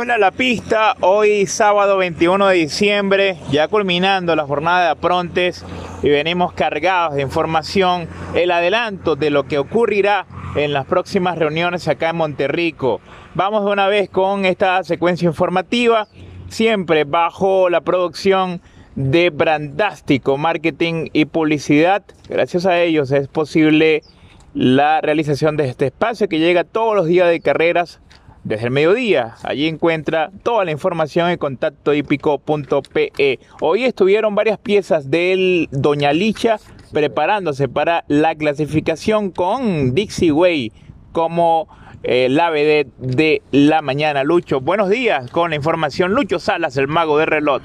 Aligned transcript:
Hola 0.00 0.16
la 0.16 0.30
pista, 0.30 0.94
hoy 1.00 1.46
sábado 1.46 1.96
21 1.96 2.46
de 2.46 2.54
diciembre, 2.54 3.36
ya 3.50 3.66
culminando 3.66 4.36
la 4.36 4.46
jornada 4.46 4.84
de 4.84 4.90
aprontes 4.90 5.64
y 6.04 6.08
venimos 6.08 6.52
cargados 6.52 7.16
de 7.16 7.22
información, 7.22 8.06
el 8.32 8.52
adelanto 8.52 9.16
de 9.16 9.30
lo 9.30 9.48
que 9.48 9.58
ocurrirá 9.58 10.24
en 10.54 10.72
las 10.72 10.86
próximas 10.86 11.36
reuniones 11.36 11.88
acá 11.88 12.10
en 12.10 12.16
Monterrico. 12.16 13.00
Vamos 13.34 13.64
de 13.64 13.72
una 13.72 13.88
vez 13.88 14.08
con 14.08 14.44
esta 14.44 14.84
secuencia 14.84 15.26
informativa, 15.26 16.06
siempre 16.46 17.02
bajo 17.02 17.68
la 17.68 17.80
producción 17.80 18.60
de 18.94 19.30
Brandástico 19.30 20.36
Marketing 20.38 21.08
y 21.12 21.24
Publicidad. 21.24 22.04
Gracias 22.28 22.66
a 22.66 22.80
ellos 22.80 23.10
es 23.10 23.26
posible 23.26 24.04
la 24.54 25.00
realización 25.00 25.56
de 25.56 25.68
este 25.68 25.86
espacio 25.86 26.28
que 26.28 26.38
llega 26.38 26.62
todos 26.62 26.94
los 26.94 27.06
días 27.06 27.28
de 27.28 27.40
carreras 27.40 28.00
desde 28.48 28.64
el 28.64 28.70
mediodía. 28.70 29.34
Allí 29.44 29.66
encuentra 29.66 30.30
toda 30.42 30.64
la 30.64 30.70
información 30.70 31.28
en 31.30 31.36
contacto 31.36 31.92
hípico.pe. 31.92 33.38
Hoy 33.60 33.84
estuvieron 33.84 34.34
varias 34.34 34.58
piezas 34.58 35.10
del 35.10 35.68
Doña 35.70 36.12
Licha 36.12 36.56
preparándose 36.92 37.68
para 37.68 38.04
la 38.08 38.34
clasificación 38.34 39.30
con 39.30 39.94
Dixie 39.94 40.32
Way 40.32 40.72
como 41.12 41.68
eh, 42.02 42.28
la 42.30 42.48
vedette 42.48 42.90
de 42.98 43.42
la 43.52 43.82
mañana. 43.82 44.24
Lucho, 44.24 44.62
buenos 44.62 44.88
días 44.88 45.30
con 45.30 45.50
la 45.50 45.56
información. 45.56 46.12
Lucho 46.12 46.38
Salas, 46.38 46.78
el 46.78 46.88
mago 46.88 47.18
de 47.18 47.26
reloj. 47.26 47.60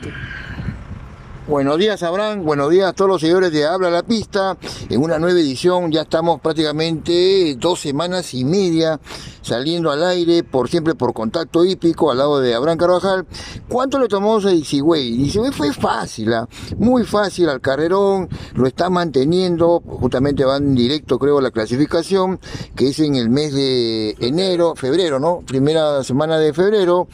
Buenos 1.45 1.77
días, 1.77 2.02
Abraham. 2.03 2.45
Buenos 2.45 2.70
días 2.70 2.88
a 2.88 2.93
todos 2.93 3.11
los 3.11 3.20
seguidores 3.20 3.52
de 3.52 3.65
Habla 3.65 3.89
la 3.89 4.03
Pista. 4.03 4.57
En 4.89 5.03
una 5.03 5.20
nueva 5.20 5.38
edición, 5.38 5.91
ya 5.91 6.03
estamos 6.03 6.39
prácticamente 6.39 7.57
dos 7.59 7.81
semanas 7.81 8.33
y 8.33 8.45
media 8.45 9.02
saliendo 9.41 9.91
al 9.91 10.05
aire, 10.05 10.43
por 10.43 10.69
siempre 10.69 10.95
por 10.95 11.13
contacto 11.13 11.66
hípico, 11.66 12.11
al 12.11 12.19
lado 12.19 12.39
de 12.39 12.55
Abraham 12.55 12.77
Carvajal. 12.77 13.27
¿Cuánto 13.67 13.99
le 13.99 14.07
tomamos 14.07 14.45
a 14.45 14.52
Dixigüey? 14.52 15.17
Dixigüey 15.17 15.52
fue 15.52 15.73
fácil, 15.73 16.33
¿ah? 16.33 16.47
muy 16.77 17.03
fácil 17.03 17.49
al 17.49 17.59
carrerón, 17.59 18.30
lo 18.53 18.66
está 18.66 18.89
manteniendo, 18.89 19.83
justamente 19.86 20.45
van 20.45 20.75
directo, 20.75 21.19
creo, 21.19 21.41
la 21.41 21.52
clasificación, 21.52 22.39
que 22.73 22.88
es 22.88 22.99
en 22.99 23.16
el 23.16 23.30
mes 23.30 23.53
de 23.53 24.16
enero, 24.21 24.75
febrero, 24.75 25.19
¿no? 25.19 25.41
Primera 25.45 26.05
semana 26.05 26.39
de 26.39 26.53
febrero. 26.53 27.09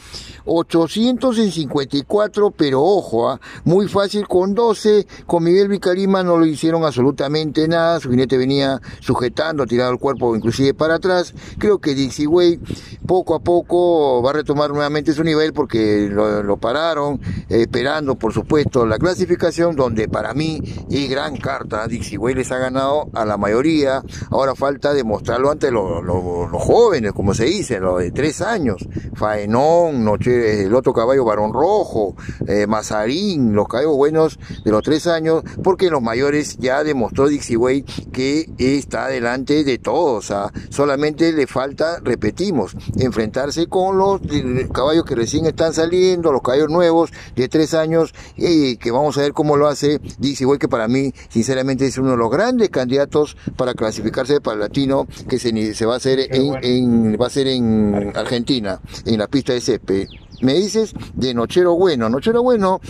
854, 0.46 2.52
pero 2.52 2.82
ojo, 2.82 3.28
¿ah? 3.28 3.40
muy 3.64 3.88
fácil 3.88 4.19
con 4.26 4.54
12, 4.54 5.06
con 5.26 5.44
Miguel 5.44 5.68
Vicarima 5.68 6.22
no 6.22 6.38
lo 6.38 6.46
hicieron 6.46 6.84
absolutamente 6.84 7.68
nada, 7.68 8.00
su 8.00 8.10
jinete 8.10 8.36
venía 8.36 8.80
sujetando, 9.00 9.66
tirado 9.66 9.92
el 9.92 9.98
cuerpo 9.98 10.34
inclusive 10.34 10.74
para 10.74 10.96
atrás. 10.96 11.34
Creo 11.58 11.78
que 11.78 11.94
Dixie 11.94 12.26
Way 12.26 12.60
poco 13.06 13.34
a 13.34 13.40
poco 13.40 14.22
va 14.22 14.30
a 14.30 14.34
retomar 14.34 14.70
nuevamente 14.70 15.12
su 15.12 15.24
nivel 15.24 15.52
porque 15.52 16.08
lo, 16.10 16.56
pararon, 16.56 17.20
esperando 17.48 18.16
por 18.16 18.32
supuesto 18.32 18.86
la 18.86 18.98
clasificación, 18.98 19.76
donde 19.76 20.08
para 20.08 20.34
mí 20.34 20.60
y 20.88 21.08
gran 21.08 21.36
carta, 21.36 21.86
Dixie 21.86 22.18
Way 22.18 22.34
les 22.34 22.52
ha 22.52 22.58
ganado 22.58 23.08
a 23.14 23.24
la 23.24 23.36
mayoría, 23.36 24.02
ahora 24.30 24.54
falta 24.54 24.92
demostrarlo 24.92 25.50
ante 25.50 25.70
los, 25.70 26.02
jóvenes, 26.52 27.12
como 27.12 27.34
se 27.34 27.44
dice, 27.44 27.80
los 27.80 27.98
de 27.98 28.10
tres 28.10 28.40
años, 28.42 28.86
Faenón, 29.14 30.04
Noche, 30.04 30.64
el 30.64 30.74
otro 30.74 30.92
caballo 30.92 31.24
Barón 31.24 31.52
Rojo, 31.52 32.14
eh, 32.46 32.66
Mazarín, 32.66 33.54
los 33.54 33.68
caballos 33.68 33.92
buenos 34.10 34.38
de 34.64 34.70
los 34.72 34.82
tres 34.82 35.06
años, 35.06 35.44
porque 35.62 35.86
en 35.86 35.92
los 35.92 36.02
mayores 36.02 36.56
ya 36.58 36.82
demostró 36.82 37.28
Dixie 37.28 37.56
Way 37.56 37.82
que 38.12 38.50
está 38.58 39.06
delante 39.06 39.62
de 39.62 39.78
todos. 39.78 40.32
solamente 40.70 41.32
le 41.32 41.46
falta, 41.46 42.00
repetimos, 42.02 42.74
enfrentarse 42.98 43.68
con 43.68 43.98
los 43.98 44.20
caballos 44.72 45.04
que 45.04 45.14
recién 45.14 45.46
están 45.46 45.74
saliendo, 45.74 46.32
los 46.32 46.42
caballos 46.42 46.70
nuevos 46.70 47.12
de 47.36 47.48
tres 47.48 47.72
años, 47.74 48.12
y 48.36 48.76
que 48.78 48.90
vamos 48.90 49.16
a 49.16 49.20
ver 49.20 49.32
cómo 49.32 49.56
lo 49.56 49.68
hace 49.68 50.00
Dixie 50.18 50.46
Way, 50.46 50.58
que 50.58 50.68
para 50.68 50.88
mí, 50.88 51.12
sinceramente, 51.28 51.86
es 51.86 51.96
uno 51.96 52.10
de 52.10 52.16
los 52.16 52.30
grandes 52.30 52.68
candidatos 52.70 53.36
para 53.56 53.74
clasificarse 53.74 54.40
para 54.40 54.54
el 54.54 54.60
latino, 54.60 55.06
que 55.28 55.38
se, 55.38 55.74
se 55.74 55.86
va 55.86 55.94
a 55.94 55.96
hacer 55.98 56.18
en, 56.34 57.16
va 57.16 57.26
a 57.28 57.30
ser 57.30 57.46
en 57.46 58.12
Argentina, 58.16 58.80
en 59.06 59.18
la 59.18 59.28
pista 59.28 59.52
de 59.52 59.60
Cepe 59.60 60.08
me 60.40 60.54
dices 60.54 60.94
de 61.14 61.34
Nochero 61.34 61.74
Bueno. 61.74 62.08
Nochero 62.08 62.42
Bueno, 62.42 62.80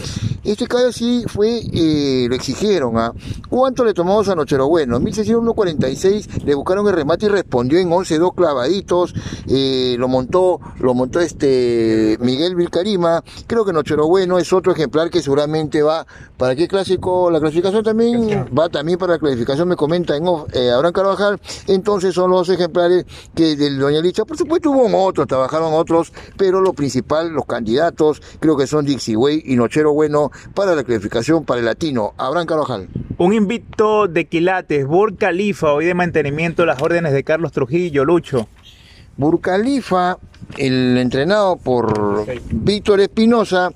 este 0.43 0.67
caso 0.67 0.93
sí 0.93 1.25
fue, 1.27 1.61
eh, 1.73 2.27
lo 2.28 2.34
exigieron. 2.34 2.97
¿ah? 2.99 3.12
¿Cuánto 3.49 3.84
le 3.84 3.93
tomamos 3.93 4.28
a 4.28 4.34
Nochero 4.34 4.69
Bueno? 4.69 4.99
1646 4.99 6.45
le 6.45 6.55
buscaron 6.55 6.87
el 6.89 6.95
remate 6.95 7.27
y 7.27 7.28
respondió 7.28 7.78
en 7.78 7.91
11-2 7.91 8.34
clavaditos. 8.34 9.15
Eh, 9.49 9.97
lo 9.99 10.09
montó, 10.09 10.61
lo 10.78 10.95
montó 10.95 11.21
este 11.21 12.17
Miguel 12.21 12.55
Vilcarima. 12.55 13.23
Creo 13.47 13.65
que 13.65 13.73
Nochero 13.73 14.06
Bueno 14.06 14.39
es 14.39 14.53
otro 14.53 14.73
ejemplar 14.73 15.11
que 15.11 15.23
seguramente 15.23 15.83
va. 15.83 16.06
¿Para 16.37 16.57
qué 16.57 16.69
clásico? 16.69 17.31
La 17.31 17.39
clasificación 17.39 17.84
también 17.84 18.47
va 18.59 18.69
también 18.71 18.99
para 18.99 19.15
la 19.15 19.19
clasificación, 19.19 19.69
me 19.69 19.77
comenta 19.77 20.17
en 20.17 20.25
eh, 20.55 20.71
Abraham 20.71 20.93
Carvajal. 20.93 21.41
Entonces 21.67 22.15
son 22.15 22.31
los 22.31 22.49
ejemplares 22.49 23.05
que 23.34 23.57
del 23.57 23.78
Doña 23.78 24.01
Licha. 24.01 24.25
Por 24.25 24.39
supuesto 24.39 24.71
hubo 24.71 25.05
otros, 25.05 25.27
trabajaron 25.27 25.75
otros, 25.75 26.12
pero 26.37 26.61
lo 26.61 26.72
principal, 26.72 27.28
los 27.28 27.45
candidatos, 27.45 28.22
creo 28.41 28.57
que 28.57 28.67
son 28.67 28.84
Dixie 28.84 29.17
Way 29.17 29.43
y 29.45 29.57
Nochero 29.57 29.93
Bueno 29.93 30.30
para 30.55 30.75
la 30.75 30.85
clasificación 30.85 31.45
para 31.45 31.61
el 31.61 31.67
latino. 31.67 32.15
Abraham 32.19 32.47
Carvajal. 32.47 32.89
Un 33.19 33.35
invicto 33.35 34.09
de 34.09 34.27
quilates, 34.27 34.87
Burj 34.87 35.17
Khalifa, 35.17 35.73
hoy 35.73 35.85
de 35.85 35.95
mantenimiento 35.95 36.65
las 36.65 36.81
órdenes 36.81 37.13
de 37.13 37.25
Carlos 37.25 37.53
Trujillo, 37.53 38.05
Lucho. 38.05 38.49
Burj 39.17 39.41
Khalifa, 39.41 40.19
el 40.57 40.97
entrenado 40.97 41.57
por 41.57 42.25
Víctor 42.51 43.01
Espinosa, 43.01 43.71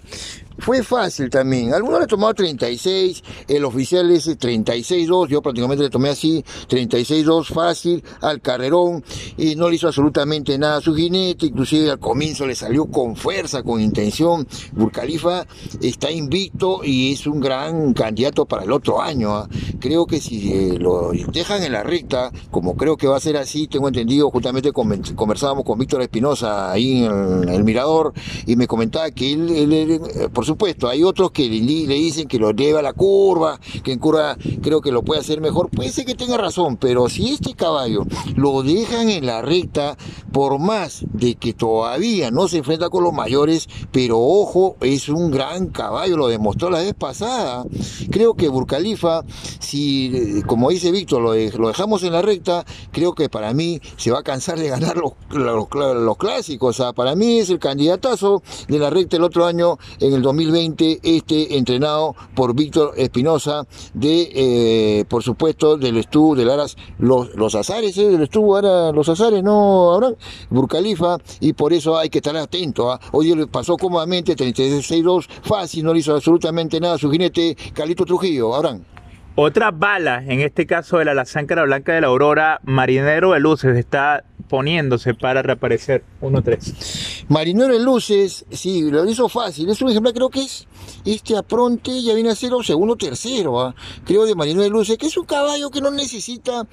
fue 0.59 0.83
fácil 0.83 1.31
también. 1.31 1.75
Algunos 1.75 2.01
le 2.01 2.07
tomaron 2.07 2.35
36, 2.35 3.23
el 3.49 3.65
oficial 3.65 4.11
es 4.11 4.29
36-2, 4.29 5.29
yo 5.29 5.43
prácticamente 5.43 5.85
le 5.85 5.91
tomé 5.91 6.11
así, 6.11 6.45
36-2 6.69 7.47
fácil 7.47 8.05
al 8.21 8.41
carrerón, 8.41 9.05
y 9.37 9.57
no 9.57 9.69
le 9.69 9.77
hizo 9.77 9.89
absolutamente 9.89 10.57
nada 10.59 10.77
a 10.77 10.81
su 10.81 10.95
jinete, 10.95 11.47
inclusive 11.47 11.91
al 11.91 11.99
comienzo 11.99 12.47
le 12.47 12.55
salió 12.55 12.87
con 12.87 13.17
fuerza, 13.17 13.63
con 13.63 13.81
intención. 13.81 14.47
Burcalifa 14.73 15.47
está 15.81 16.11
invicto 16.11 16.81
y 16.85 17.13
es 17.13 17.27
un 17.27 17.41
gran 17.41 17.93
candidato 17.93 18.47
para 18.47 18.65
el 18.65 18.73
otro 18.73 19.01
año. 19.01 19.35
¿ah? 19.35 19.49
Creo 19.81 20.07
que 20.07 20.21
si 20.21 20.53
eh, 20.53 20.79
lo 20.79 21.13
dejan 21.33 21.63
en 21.63 21.73
la 21.73 21.83
recta, 21.83 22.31
como 22.51 22.77
creo 22.77 22.97
que 22.97 23.07
va 23.07 23.17
a 23.17 23.21
ser 23.21 23.37
así, 23.37 23.67
tengo 23.67 23.89
entendido, 23.89 24.31
justamente 24.31 24.73
conversábamos 24.73 25.65
con 25.65 25.79
Víctor 25.79 26.03
Espinosa 26.03 26.71
ahí 26.71 27.05
en 27.05 27.49
el, 27.49 27.65
Mirador, 27.65 28.13
y 28.47 28.57
me 28.57 28.67
comentaba 28.67 29.11
que 29.11 29.33
él, 29.33 29.51
él 29.51 30.01
por 30.33 30.44
por 30.45 30.49
supuesto, 30.49 30.89
hay 30.91 31.03
otros 31.03 31.31
que 31.31 31.49
le, 31.49 31.95
dicen 31.95 32.29
que 32.29 32.39
lo 32.39 32.51
lleva 32.51 32.81
a 32.81 32.83
la 32.83 32.93
curva, 32.93 33.59
que 33.83 33.93
en 33.93 33.99
curva 33.99 34.37
creo 34.61 34.83
que 34.83 34.93
lo 34.93 35.03
puede 35.03 35.23
hacer 35.23 35.41
mejor. 35.41 35.71
Puede 35.71 35.89
ser 35.91 36.05
que 36.05 36.15
tenga 36.15 36.37
razón, 36.37 36.77
pero 36.77 37.09
si 37.09 37.31
este 37.31 37.55
caballo 37.55 38.05
lo 38.37 38.63
dejan 38.63 39.09
en 39.09 39.25
la 39.25 39.41
recta, 39.41 39.97
por 40.33 40.59
más 40.59 41.03
de 41.15 41.37
que 41.37 41.55
todavía 41.55 42.31
no 42.31 42.47
se 42.47 42.59
enfrenta 42.59 42.91
con 42.91 43.05
los 43.05 43.15
mayores, 43.15 43.71
pero 43.91 44.21
ojo, 44.21 44.77
es 44.83 45.09
un 45.09 45.31
gran 45.31 45.69
caballo, 45.69 46.19
lo 46.19 46.29
demostró 46.29 46.69
la 46.69 46.81
vez 46.81 46.93
pasada. 46.93 47.65
Creo 48.11 48.35
que 48.35 48.49
Burcalifa, 48.49 49.23
si, 49.61 50.43
como 50.47 50.69
dice 50.69 50.91
Víctor, 50.91 51.23
lo, 51.23 51.33
dejamos 51.69 52.03
en 52.03 52.13
la 52.13 52.21
recta, 52.21 52.67
creo 52.93 53.15
que 53.15 53.31
para 53.31 53.55
mí 53.55 53.81
se 53.97 54.11
va 54.11 54.19
a 54.19 54.23
cansar 54.23 54.59
de 54.59 54.69
ganar 54.69 54.99
los, 54.99 55.13
los, 55.31 56.17
clásicos. 56.19 56.79
O 56.79 56.83
sea, 56.83 56.93
para 56.93 57.15
mí 57.15 57.39
es 57.39 57.49
el 57.49 57.59
candidatazo 57.59 58.43
de 58.69 58.79
la 58.79 58.91
recta 58.91 59.17
el 59.17 59.23
otro 59.23 59.47
año 59.47 59.79
en 60.01 60.13
el 60.13 60.21
2020, 60.35 61.01
este 61.03 61.57
entrenado 61.57 62.15
por 62.35 62.55
Víctor 62.55 62.93
Espinosa, 62.97 63.67
de, 63.95 64.31
eh, 64.35 65.05
por 65.09 65.23
supuesto, 65.23 65.77
del 65.77 65.97
estuvo 65.99 66.35
de 66.35 66.45
Laras, 66.45 66.77
los, 66.99 67.35
los 67.35 67.55
azares, 67.55 67.97
¿eh? 67.99 68.11
del 68.11 68.23
estuvo 68.23 68.57
ahora 68.57 68.93
los 68.93 69.09
azares, 69.09 69.43
¿no, 69.43 69.93
Abraham? 69.93 70.17
Burcalifa, 70.51 71.19
y 71.41 71.53
por 71.53 71.73
eso 71.73 71.97
hay 71.97 72.09
que 72.09 72.19
estar 72.19 72.37
atento. 72.37 72.91
¿ah? 72.91 73.01
Hoy 73.13 73.35
le 73.35 73.47
pasó 73.47 73.77
cómodamente, 73.77 74.37
36-2, 74.37 75.27
fácil, 75.43 75.85
no 75.85 75.93
le 75.95 76.01
hizo 76.01 76.15
absolutamente 76.15 76.81
nada 76.81 76.95
a 76.95 76.99
su 76.99 77.11
jinete, 77.11 77.57
Calito 77.73 78.05
Trujillo, 78.05 78.55
Abraham. 78.55 78.94
Otra 79.37 79.73
bala, 79.73 80.23
en 80.25 80.41
este 80.41 80.65
caso 80.65 80.99
de 80.99 81.07
la 81.07 81.13
Lazáncara 81.13 81.65
Blanca 81.65 81.93
de 81.93 82.01
la 82.01 82.07
Aurora, 82.07 82.61
Marinero 82.63 83.33
de 83.33 83.41
Luces, 83.41 83.77
está 83.77 84.23
poniéndose 84.49 85.15
para 85.15 85.43
reaparecer 85.43 86.05
1-3. 86.21 87.25
Marinero 87.29 87.75
en 87.75 87.85
luces, 87.85 88.45
sí, 88.51 88.91
lo 88.91 89.09
hizo 89.09 89.29
fácil. 89.29 89.69
Es 89.71 89.81
un 89.83 89.91
ejemplo, 89.91 90.13
creo 90.13 90.31
que 90.31 90.43
es 90.43 90.67
este 91.05 91.37
apronte, 91.37 92.03
ya 92.03 92.15
viene 92.15 92.31
a 92.31 92.35
ser 92.35 92.53
un 92.53 92.63
segundo 92.63 92.97
tercero, 92.97 93.61
¿ah? 93.61 93.75
creo, 94.05 94.27
de 94.27 94.35
Marinero 94.35 94.63
de 94.63 94.71
Luces, 94.71 94.99
que 94.99 95.07
es 95.07 95.17
un 95.17 95.25
caballo 95.25 95.71
que 95.71 95.81
no 95.81 95.91
necesita, 95.91 96.67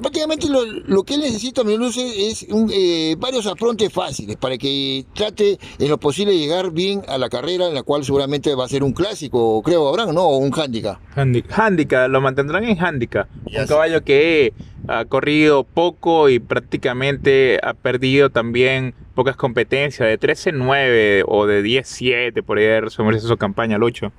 prácticamente 0.00 0.46
lo, 0.48 1.02
que 1.02 1.14
él 1.14 1.20
necesita, 1.20 1.64
Marinero 1.64 1.90
de 1.90 2.02
Luces, 2.02 2.14
es 2.16 2.46
eh, 2.72 3.16
varios 3.18 3.46
aprontes 3.46 3.92
fáciles 3.92 4.36
para 4.36 4.56
que 4.56 5.04
trate 5.14 5.58
en 5.78 5.88
lo 5.88 5.98
posible 5.98 6.38
llegar 6.38 6.70
bien 6.70 7.02
a 7.08 7.18
la 7.18 7.28
carrera, 7.28 7.66
en 7.66 7.74
la 7.74 7.82
cual 7.82 8.04
seguramente 8.04 8.54
va 8.54 8.64
a 8.64 8.68
ser 8.68 8.82
un 8.84 8.92
clásico, 8.92 9.60
creo, 9.62 9.88
Abraham, 9.88 10.14
¿no? 10.14 10.22
O 10.22 10.36
un 10.38 10.52
handicap. 10.58 10.98
Handicap, 11.16 11.58
lo 11.90 12.20
mantendrán 12.20 12.64
en 12.64 12.78
handicap. 12.78 13.26
un 13.46 13.66
caballo 13.66 14.02
que 14.02 14.52
ha 14.88 15.04
corrido 15.04 15.64
poco 15.64 16.28
y 16.28 16.38
prácticamente 16.38 17.58
ha 17.62 17.74
perdido 17.74 18.30
también 18.30 18.94
pocas 19.14 19.36
competencias, 19.36 20.08
de 20.08 20.18
13-9 20.18 21.24
o 21.26 21.46
de 21.46 21.62
10-7, 21.62 22.42
por 22.42 22.58
ahí 22.58 22.80
resumirse 22.80 23.26
su 23.26 23.36
campaña, 23.36 23.76
Lucho. 23.78 24.12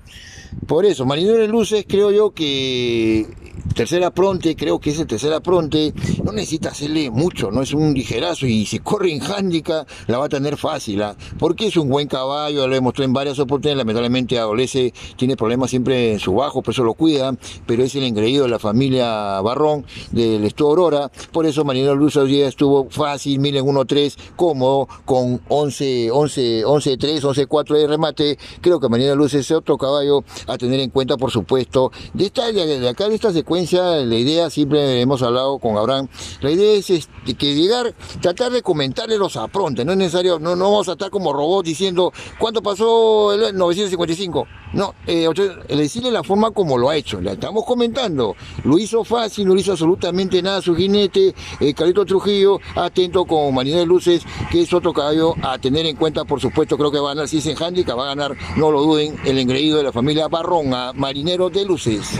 Por 0.68 0.86
eso, 0.86 1.06
Marinero 1.06 1.48
Luces 1.48 1.86
creo 1.88 2.12
yo 2.12 2.32
que 2.32 3.26
tercera 3.74 4.12
pronte, 4.12 4.56
creo 4.56 4.80
que 4.80 4.90
ese 4.90 5.06
tercera 5.06 5.40
pronte 5.40 5.94
no 6.24 6.32
necesita 6.32 6.70
hacerle 6.70 7.10
mucho, 7.10 7.52
no 7.52 7.62
es 7.62 7.74
un 7.74 7.94
ligerazo 7.94 8.46
y 8.46 8.66
si 8.66 8.80
corre 8.80 9.12
en 9.12 9.22
handicap 9.22 9.88
la 10.08 10.18
va 10.18 10.26
a 10.26 10.30
tener 10.30 10.58
fácil, 10.58 11.02
¿ah? 11.04 11.16
porque 11.40 11.68
es 11.68 11.78
un 11.78 11.90
buen 11.90 12.08
caballo, 12.08 12.68
lo 12.68 12.76
demostró 12.76 13.06
en 13.06 13.14
varias 13.14 13.40
oportunidades, 13.40 13.78
lamentablemente 13.78 14.38
adolece, 14.38 14.94
tiene 15.16 15.38
problemas 15.38 15.70
siempre 15.70 16.14
en 16.14 16.20
su 16.20 16.34
bajo, 16.34 16.62
por 16.62 16.74
eso 16.74 16.84
lo 16.84 16.94
cuida, 16.94 17.34
pero 17.66 17.84
es 17.84 17.96
el 17.96 18.04
engreído 18.04 18.44
de 18.44 18.50
la 18.50 18.60
familia 18.60 19.40
Barrón 19.42 19.86
del 20.12 20.44
Estudio 20.52 20.70
Aurora, 20.70 21.12
por 21.32 21.46
eso 21.46 21.64
Marinero 21.64 21.96
Luz 21.96 22.18
hoy 22.18 22.30
día 22.30 22.48
estuvo 22.48 22.90
fácil, 22.90 23.40
miren 23.40 23.66
1-3, 23.66 24.18
cómodo, 24.36 24.88
con 25.06 25.42
11, 25.48 26.12
11, 26.12 26.66
11-3, 26.66 27.22
11-4 27.22 27.78
de 27.78 27.88
remate, 27.88 28.38
creo 28.60 28.80
que 28.80 28.90
Marinero 28.90 29.16
Luz 29.16 29.34
es 29.34 29.50
otro 29.52 29.78
caballo 29.78 30.24
a 30.48 30.58
tener 30.58 30.82
en 30.82 30.90
cuenta, 30.90 31.16
por 31.16 31.32
supuesto, 31.32 31.92
de 32.14 32.26
esta, 32.26 32.52
de 32.52 32.90
acá 32.90 33.08
de 33.08 33.16
esta 33.16 33.32
secuencia 33.32 33.82
la 33.98 34.16
idea, 34.16 34.50
siempre 34.50 35.00
hemos 35.00 35.22
hablado 35.22 35.58
con 35.58 35.78
Abraham, 35.78 36.10
la 36.42 36.52
idea 36.52 36.74
es 36.74 36.90
este, 36.90 37.34
que 37.36 37.56
llegar, 37.56 37.96
tratar 38.22 38.52
de 38.52 38.62
comentarle 38.62 39.18
los 39.18 39.38
aprontes, 39.38 39.86
no 39.86 39.94
es 39.94 39.98
necesario, 39.98 40.38
no, 40.38 40.58
no 40.58 40.66
vamos 40.66 40.90
a 40.90 40.94
estar 40.94 41.10
como 41.10 41.32
robots 41.32 41.68
diciendo, 41.68 42.12
¿cuánto 42.38 42.62
pasó 42.62 43.34
el 43.34 43.56
955? 43.56 44.48
No, 44.74 44.96
eh, 45.06 45.28
decirle 45.68 46.12
la 46.12 46.24
forma 46.24 46.52
como 46.52 46.78
lo 46.78 46.90
ha 46.90 46.96
hecho, 46.96 47.20
le 47.20 47.34
estamos 47.34 47.66
comentando, 47.66 48.36
lo 48.64 48.80
hizo 48.80 49.04
fácil, 49.04 49.48
no 49.48 49.56
hizo 49.56 49.74
absolutamente 49.74 50.42
nada 50.42 50.62
su 50.62 50.76
jinete, 50.76 51.34
eh, 51.60 51.74
Carlito 51.74 52.06
Trujillo, 52.06 52.60
atento 52.76 53.26
con 53.26 53.54
Marina 53.54 53.80
de 53.80 53.86
Luces, 53.86 54.24
que 54.50 54.62
es 54.62 54.74
otro 54.74 54.94
caballo 54.94 55.36
a 55.42 55.58
tener 55.58 55.86
en 55.86 55.98
cuenta, 55.98 56.24
por 56.24 56.40
supuesto, 56.40 56.78
creo 56.78 56.92
que 56.92 57.00
va 57.00 57.12
a 57.12 57.14
ganar, 57.16 57.28
si 57.28 57.40
es 57.40 57.48
en 57.48 57.62
handicap, 57.62 57.98
va 57.98 58.04
a 58.04 58.16
ganar, 58.16 58.36
no 58.56 58.72
lo 58.72 58.82
duden, 58.82 59.18
el 59.26 59.38
engreído 59.40 59.78
de 59.78 59.84
la 59.84 59.92
familia 59.92 60.30
Barrón, 60.30 60.74
a 60.74 60.94
Marinero 60.94 61.50
de 61.50 61.66
Luces. 61.66 62.18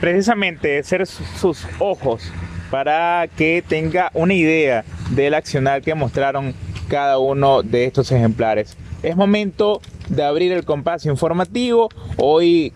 Precisamente 0.00 0.82
ser 0.82 1.06
sus 1.06 1.66
ojos 1.78 2.22
para 2.70 3.26
que 3.36 3.64
tenga 3.66 4.10
una 4.12 4.34
idea 4.34 4.84
del 5.10 5.32
accionar 5.32 5.80
que 5.80 5.94
mostraron 5.94 6.54
cada 6.88 7.18
uno 7.18 7.62
de 7.62 7.86
estos 7.86 8.12
ejemplares. 8.12 8.76
Es 9.02 9.16
momento 9.16 9.80
de 10.08 10.22
abrir 10.22 10.52
el 10.52 10.64
compás 10.64 11.06
informativo. 11.06 11.88
Hoy 12.18 12.72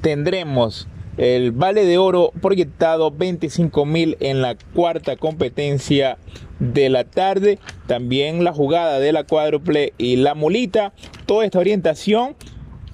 tendremos 0.00 0.88
el 1.16 1.52
Vale 1.52 1.84
de 1.84 1.98
Oro 1.98 2.32
proyectado 2.40 3.10
25 3.10 3.86
mil 3.86 4.16
en 4.20 4.42
la 4.42 4.56
cuarta 4.74 5.16
competencia 5.16 6.18
de 6.58 6.88
la 6.88 7.04
tarde. 7.04 7.58
También 7.86 8.44
la 8.44 8.52
jugada 8.52 8.98
de 8.98 9.12
la 9.12 9.24
cuádruple 9.24 9.92
y 9.98 10.16
la 10.16 10.34
mulita. 10.34 10.92
Toda 11.26 11.44
esta 11.44 11.58
orientación. 11.58 12.34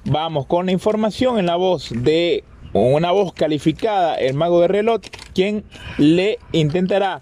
Vamos 0.05 0.47
con 0.47 0.67
la 0.67 0.73
información 0.73 1.39
en 1.39 1.47
la 1.47 1.57
voz 1.57 1.91
de 1.95 2.45
una 2.73 3.11
voz 3.11 3.33
calificada, 3.33 4.15
el 4.15 4.35
mago 4.35 4.61
de 4.61 4.69
reloj, 4.69 5.01
quien 5.35 5.65
le 5.99 6.39
intentará 6.53 7.21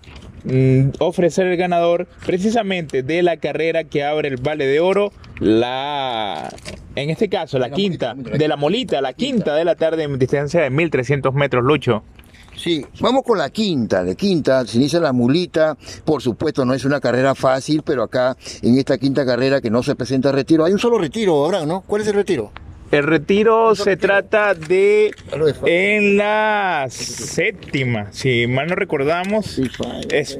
ofrecer 0.98 1.46
el 1.46 1.56
ganador 1.56 2.06
precisamente 2.24 3.02
de 3.02 3.22
la 3.22 3.36
carrera 3.36 3.84
que 3.84 4.04
abre 4.04 4.28
el 4.28 4.36
Vale 4.36 4.66
de 4.66 4.80
Oro, 4.80 5.12
la 5.40 6.48
en 6.94 7.10
este 7.10 7.28
caso 7.28 7.58
la, 7.58 7.70
quinta, 7.70 8.14
de 8.14 8.48
la 8.48 8.56
molita, 8.56 9.00
la 9.00 9.12
quinta 9.12 9.54
de 9.54 9.64
la 9.64 9.76
tarde 9.76 10.02
en 10.02 10.18
distancia 10.18 10.62
de 10.62 10.70
1300 10.70 11.32
metros, 11.34 11.62
Lucho. 11.62 12.02
Sí, 12.56 12.84
vamos 13.00 13.22
con 13.22 13.38
la 13.38 13.50
quinta, 13.50 14.02
la 14.02 14.16
quinta, 14.16 14.66
se 14.66 14.78
inicia 14.78 14.98
la 14.98 15.12
mulita, 15.12 15.76
por 16.04 16.20
supuesto 16.20 16.64
no 16.64 16.74
es 16.74 16.84
una 16.84 16.98
carrera 17.00 17.36
fácil, 17.36 17.82
pero 17.84 18.02
acá 18.02 18.36
en 18.62 18.76
esta 18.76 18.98
quinta 18.98 19.24
carrera 19.24 19.60
que 19.60 19.70
no 19.70 19.84
se 19.84 19.94
presenta 19.94 20.32
retiro, 20.32 20.64
hay 20.64 20.72
un 20.72 20.80
solo 20.80 20.98
retiro 20.98 21.34
ahora, 21.34 21.64
¿no? 21.64 21.82
¿Cuál 21.82 22.02
es 22.02 22.08
el 22.08 22.14
retiro? 22.14 22.50
El 22.90 23.04
retiro 23.04 23.74
se 23.74 23.96
trata 23.96 24.54
de 24.54 25.14
en 25.66 26.16
la 26.16 26.86
séptima, 26.88 28.10
si 28.12 28.46
mal 28.46 28.68
no 28.68 28.74
recordamos, 28.74 29.60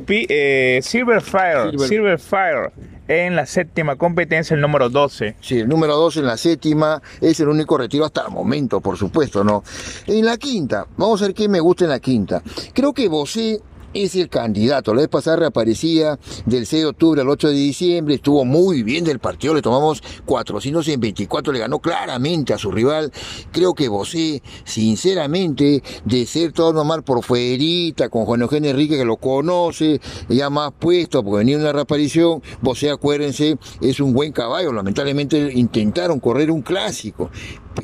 eh, 0.09 0.81
Silver 0.83 1.21
Fire, 1.21 1.79
Silver 1.79 2.19
Fire 2.19 2.73
en 3.09 3.37
la 3.37 3.47
séptima 3.47 3.97
competencia, 3.97 4.55
el 4.55 4.61
número 4.61 4.89
12. 4.89 5.37
Sí, 5.41 5.61
el 5.61 5.69
número 5.69 5.97
12 5.97 6.21
en 6.21 6.27
la 6.27 6.37
séptima 6.37 7.03
es 7.21 7.41
el 7.41 7.49
único 7.49 7.77
retiro 7.79 8.05
hasta 8.05 8.27
el 8.27 8.33
momento, 8.33 8.81
por 8.81 8.97
supuesto, 8.97 9.43
¿no? 9.43 9.65
En 10.07 10.25
la 10.25 10.37
quinta, 10.37 10.87
vamos 10.97 11.23
a 11.23 11.27
ver 11.27 11.35
qué 11.35 11.49
me 11.49 11.61
gusta 11.61 11.85
en 11.85 11.91
la 11.91 12.01
quinta. 12.01 12.43
Creo 12.75 12.93
que 12.93 13.09
Bosé 13.09 13.61
es 13.95 14.15
el 14.17 14.29
candidato. 14.29 14.95
La 14.95 15.01
vez 15.01 15.09
pasada 15.09 15.37
reaparecía 15.37 16.19
del 16.47 16.67
6 16.67 16.83
de 16.83 16.89
octubre 16.89 17.21
al 17.21 17.29
8 17.29 17.49
de 17.49 17.55
diciembre, 17.55 18.15
estuvo 18.17 18.45
muy 18.45 18.83
bien 18.83 19.05
del 19.05 19.19
partido, 19.19 19.55
le 19.55 19.63
tomamos 19.63 20.03
424, 20.27 21.53
le 21.53 21.59
ganó 21.59 21.79
claramente 21.81 22.53
a 22.53 22.59
su 22.59 22.71
rival. 22.71 23.13
Creo 23.53 23.75
que 23.75 23.89
Bosé, 23.89 24.43
sinceramente, 24.65 25.83
de 26.05 26.27
ser 26.27 26.53
todo 26.53 26.73
normal 26.73 27.03
por 27.03 27.23
fuerita, 27.25 28.09
con 28.09 28.25
Juan 28.25 28.43
Eugenio 28.43 28.71
Enrique 28.71 28.97
que 28.97 29.05
lo 29.05 29.17
conoce, 29.17 30.01
ya 30.29 30.51
más 30.51 30.73
puesto, 30.79 31.23
porque 31.23 31.39
venía 31.39 31.59
una 31.59 31.73
reaparición, 31.73 32.43
Bosé, 32.61 32.91
acuérdense, 32.91 33.59
es 33.81 34.01
un 34.01 34.13
buen 34.13 34.33
caballo. 34.33 34.73
Lamentablemente 34.73 35.53
intentaron 35.55 36.21
correr 36.21 36.51
un 36.51 36.63
clásico, 36.63 37.31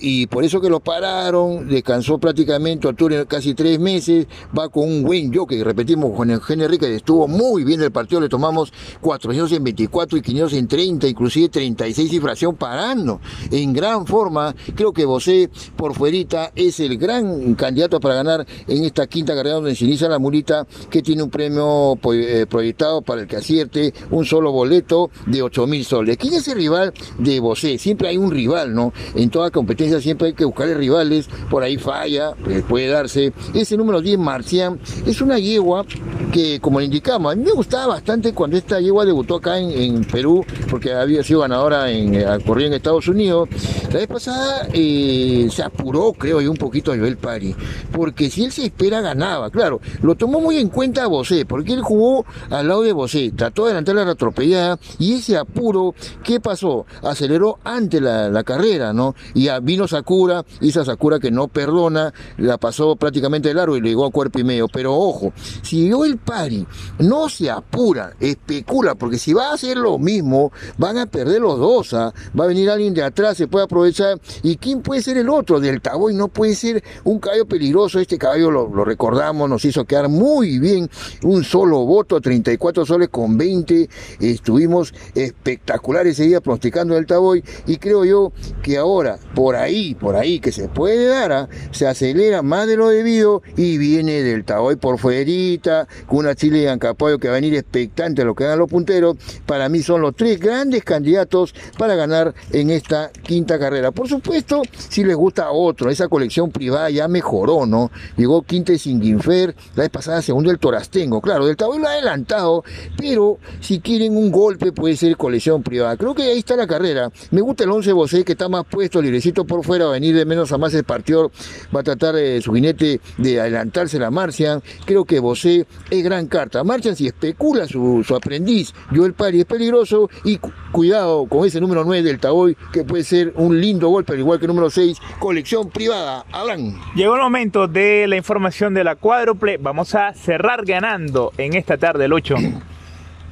y 0.00 0.26
por 0.26 0.44
eso 0.44 0.60
que 0.60 0.68
lo 0.68 0.80
pararon, 0.80 1.68
descansó 1.68 2.18
prácticamente 2.18 2.88
en 2.88 3.24
casi 3.26 3.54
tres 3.54 3.78
meses, 3.78 4.26
va 4.56 4.68
con 4.68 4.84
un 4.84 5.02
buen 5.02 5.32
jockey, 5.32 5.62
repetimos, 5.62 6.16
con 6.16 6.30
Eugenio 6.30 6.66
Enrique, 6.66 6.94
estuvo 6.94 7.28
muy 7.28 7.64
bien 7.64 7.82
el 7.82 7.90
partido, 7.90 8.20
le 8.20 8.28
tomamos 8.28 8.72
424 9.00 10.18
y 10.18 10.22
530, 10.22 11.08
inclusive 11.08 11.48
36 11.48 12.12
infracción 12.12 12.56
parando, 12.56 13.20
en 13.50 13.72
gran 13.72 14.06
forma, 14.06 14.54
creo 14.74 14.92
que 14.92 15.04
Bosé 15.04 15.50
por 15.76 15.94
fuerita 15.94 16.52
es 16.54 16.80
el 16.80 16.98
gran 16.98 17.54
candidato 17.54 18.00
para 18.00 18.16
ganar 18.16 18.46
en 18.66 18.84
esta 18.84 19.06
quinta 19.06 19.34
carrera 19.34 19.56
donde 19.56 19.74
se 19.74 19.84
inicia 19.84 20.08
la 20.08 20.18
mulita, 20.18 20.66
que 20.90 21.02
tiene 21.02 21.22
un 21.22 21.30
premio 21.30 21.98
eh, 22.12 22.46
proyectado 22.48 23.02
para 23.02 23.22
el 23.22 23.26
que 23.26 23.36
acierte 23.36 23.92
un 24.10 24.24
solo 24.24 24.52
boleto 24.52 25.10
de 25.26 25.42
8 25.42 25.66
mil 25.66 25.84
soles. 25.84 26.16
¿Quién 26.16 26.34
es 26.34 26.48
el 26.48 26.56
rival 26.56 26.92
de 27.18 27.40
Bosé? 27.40 27.78
Siempre 27.78 28.08
hay 28.08 28.16
un 28.16 28.30
rival, 28.30 28.74
¿no? 28.74 28.92
En 29.14 29.30
toda 29.30 29.50
competencia 29.50 29.83
siempre 30.00 30.28
hay 30.28 30.34
que 30.34 30.44
buscarle 30.44 30.74
rivales, 30.74 31.28
por 31.50 31.62
ahí 31.62 31.78
falla, 31.78 32.34
pues, 32.42 32.62
puede 32.62 32.88
darse. 32.88 33.32
Ese 33.54 33.76
número 33.76 34.00
10, 34.00 34.18
Marcian, 34.18 34.78
es 35.06 35.20
una 35.20 35.38
yegua 35.38 35.84
que, 36.32 36.60
como 36.60 36.80
le 36.80 36.86
indicamos, 36.86 37.32
a 37.32 37.36
mí 37.36 37.44
me 37.44 37.52
gustaba 37.52 37.94
bastante 37.94 38.32
cuando 38.32 38.56
esta 38.56 38.80
yegua 38.80 39.04
debutó 39.04 39.36
acá 39.36 39.58
en, 39.58 40.04
Perú, 40.04 40.44
porque 40.70 40.92
había 40.92 41.22
sido 41.22 41.40
ganadora 41.40 41.90
en, 41.90 42.14
eh, 42.14 42.26
corría 42.46 42.66
en 42.66 42.74
Estados 42.74 43.08
Unidos. 43.08 43.48
La 43.92 44.00
vez 44.00 44.08
pasada 44.08 44.68
eh, 44.72 45.48
se 45.50 45.62
apuró, 45.62 46.12
creo 46.12 46.40
yo, 46.40 46.50
un 46.50 46.56
poquito 46.56 46.92
a 46.92 46.96
Joel 46.96 47.16
Pari, 47.16 47.54
porque 47.92 48.30
si 48.30 48.44
él 48.44 48.52
se 48.52 48.64
espera, 48.64 49.00
ganaba. 49.00 49.50
Claro, 49.50 49.80
lo 50.02 50.14
tomó 50.14 50.40
muy 50.40 50.58
en 50.58 50.68
cuenta 50.68 51.04
a 51.04 51.06
Bosé, 51.06 51.46
porque 51.46 51.72
él 51.72 51.82
jugó 51.82 52.24
al 52.50 52.68
lado 52.68 52.82
de 52.82 52.92
Bosé, 52.92 53.32
trató 53.34 53.64
de 53.64 53.70
adelantar 53.70 53.94
la 53.94 54.12
atropellada, 54.12 54.78
y 54.98 55.14
ese 55.14 55.36
apuro, 55.36 55.94
¿qué 56.22 56.40
pasó? 56.40 56.86
Aceleró 57.02 57.58
ante 57.64 58.00
la, 58.00 58.28
la 58.28 58.44
carrera, 58.44 58.92
¿no? 58.92 59.14
Y 59.34 59.48
a, 59.48 59.60
vino 59.74 59.88
Sakura, 59.88 60.44
esa 60.60 60.84
Sakura 60.84 61.18
que 61.18 61.32
no 61.32 61.48
perdona, 61.48 62.14
la 62.38 62.58
pasó 62.58 62.94
prácticamente 62.94 63.48
de 63.48 63.54
largo 63.54 63.76
y 63.76 63.80
le 63.80 63.88
llegó 63.88 64.06
a 64.06 64.10
cuerpo 64.12 64.38
y 64.38 64.44
medio. 64.44 64.68
Pero 64.68 64.94
ojo, 64.94 65.32
si 65.62 65.88
yo 65.88 66.04
el 66.04 66.16
pari 66.16 66.64
no 67.00 67.28
se 67.28 67.50
apura, 67.50 68.14
especula, 68.20 68.94
porque 68.94 69.18
si 69.18 69.32
va 69.32 69.50
a 69.50 69.54
hacer 69.54 69.76
lo 69.76 69.98
mismo, 69.98 70.52
van 70.78 70.98
a 70.98 71.06
perder 71.06 71.40
los 71.40 71.58
dos. 71.58 71.92
¿ah? 71.94 72.14
Va 72.38 72.44
a 72.44 72.46
venir 72.46 72.70
alguien 72.70 72.94
de 72.94 73.02
atrás, 73.02 73.36
se 73.36 73.48
puede 73.48 73.64
aprovechar. 73.64 74.20
¿Y 74.44 74.56
quién 74.56 74.80
puede 74.80 75.02
ser 75.02 75.16
el 75.16 75.28
otro? 75.28 75.58
Del 75.58 75.80
Taboy 75.80 76.14
no 76.14 76.28
puede 76.28 76.54
ser 76.54 76.84
un 77.02 77.18
caballo 77.18 77.46
peligroso. 77.46 77.98
Este 77.98 78.16
caballo 78.16 78.50
lo, 78.52 78.84
recordamos, 78.84 79.50
nos 79.50 79.64
hizo 79.64 79.84
quedar 79.84 80.08
muy 80.08 80.60
bien. 80.60 80.88
Un 81.24 81.42
solo 81.42 81.84
voto, 81.84 82.20
34 82.20 82.86
soles 82.86 83.08
con 83.08 83.36
20. 83.36 83.88
Estuvimos 84.20 84.94
espectaculares 85.16 86.12
ese 86.12 86.28
día 86.28 86.40
pronosticando 86.40 86.96
el 86.96 87.06
Taboy. 87.06 87.42
Y 87.66 87.78
creo 87.78 88.04
yo 88.04 88.32
que 88.62 88.78
ahora, 88.78 89.18
por 89.34 89.56
ahí, 89.56 89.63
ahí, 89.64 89.94
por 89.94 90.16
ahí, 90.16 90.40
que 90.40 90.52
se 90.52 90.68
puede 90.68 91.06
dar, 91.06 91.32
¿ah? 91.32 91.48
se 91.70 91.86
acelera 91.86 92.42
más 92.42 92.66
de 92.66 92.76
lo 92.76 92.88
debido 92.88 93.42
y 93.56 93.78
viene 93.78 94.22
del 94.22 94.44
Taboy 94.44 94.76
por 94.76 94.98
fuerita, 94.98 95.88
con 96.06 96.18
una 96.18 96.34
Chile 96.34 96.60
de 96.60 96.70
Ancapoyo 96.70 97.18
que 97.18 97.28
va 97.28 97.34
a 97.34 97.40
venir 97.40 97.54
expectante 97.54 98.22
a 98.22 98.24
lo 98.24 98.34
que 98.34 98.44
dan 98.44 98.58
los 98.58 98.68
punteros. 98.68 99.16
Para 99.46 99.68
mí 99.68 99.82
son 99.82 100.00
los 100.00 100.14
tres 100.14 100.38
grandes 100.38 100.84
candidatos 100.84 101.54
para 101.78 101.94
ganar 101.94 102.34
en 102.52 102.70
esta 102.70 103.10
quinta 103.10 103.58
carrera. 103.58 103.90
Por 103.90 104.08
supuesto, 104.08 104.62
si 104.76 105.04
les 105.04 105.16
gusta 105.16 105.50
otro, 105.50 105.90
esa 105.90 106.08
colección 106.08 106.50
privada 106.50 106.90
ya 106.90 107.08
mejoró, 107.08 107.66
¿no? 107.66 107.90
Llegó 108.16 108.42
quinta 108.42 108.72
y 108.72 108.78
Singuinfer, 108.78 109.54
la 109.74 109.82
vez 109.84 109.90
pasada 109.90 110.22
segundo 110.22 110.50
el 110.50 110.58
Torastengo. 110.58 111.20
Claro, 111.20 111.46
del 111.46 111.56
Taboy 111.56 111.78
lo 111.78 111.88
ha 111.88 111.92
adelantado, 111.92 112.64
pero 112.96 113.38
si 113.60 113.80
quieren 113.80 114.16
un 114.16 114.30
golpe 114.30 114.72
puede 114.72 114.96
ser 114.96 115.16
colección 115.16 115.62
privada. 115.62 115.96
Creo 115.96 116.14
que 116.14 116.22
ahí 116.22 116.38
está 116.38 116.56
la 116.56 116.66
carrera. 116.66 117.10
Me 117.30 117.40
gusta 117.40 117.64
el 117.64 117.70
11 117.70 117.92
Bosé 117.92 118.24
que 118.24 118.32
está 118.32 118.48
más 118.48 118.64
puesto, 118.64 119.00
librecito 119.00 119.44
por 119.44 119.53
fuera, 119.62 119.84
va 119.84 119.90
a 119.90 119.94
venir 119.94 120.14
de 120.14 120.24
menos 120.24 120.52
a 120.52 120.58
más 120.58 120.74
el 120.74 120.84
partido, 120.84 121.30
va 121.74 121.80
a 121.80 121.82
tratar 121.82 122.16
eh, 122.16 122.40
su 122.40 122.52
jinete 122.52 123.00
de 123.18 123.40
adelantarse 123.40 123.98
la 123.98 124.10
Marcian. 124.10 124.62
Creo 124.84 125.04
que 125.04 125.20
Bosé 125.20 125.66
es 125.90 126.02
gran 126.02 126.26
carta. 126.26 126.64
Marcian 126.64 126.96
si 126.96 127.06
especula 127.06 127.66
su, 127.66 128.02
su 128.06 128.14
aprendiz, 128.14 128.72
el 129.04 129.12
Pari 129.12 129.40
es 129.40 129.44
peligroso 129.44 130.08
y 130.24 130.38
cuidado 130.72 131.26
con 131.26 131.46
ese 131.46 131.60
número 131.60 131.84
9 131.84 132.02
del 132.02 132.18
Taboy, 132.18 132.56
que 132.72 132.84
puede 132.84 133.04
ser 133.04 133.32
un 133.36 133.60
lindo 133.60 133.88
golpe, 133.88 134.14
al 134.14 134.18
igual 134.18 134.38
que 134.38 134.46
el 134.46 134.48
número 134.48 134.70
6, 134.70 134.98
colección 135.18 135.70
privada. 135.70 136.24
Abraham. 136.32 136.80
Llegó 136.94 137.16
el 137.16 137.22
momento 137.22 137.68
de 137.68 138.06
la 138.08 138.16
información 138.16 138.74
de 138.74 138.84
la 138.84 138.96
cuádruple. 138.96 139.58
Vamos 139.58 139.94
a 139.94 140.14
cerrar 140.14 140.64
ganando 140.64 141.32
en 141.36 141.54
esta 141.54 141.76
tarde 141.76 142.06
el 142.06 142.12
8. 142.12 142.34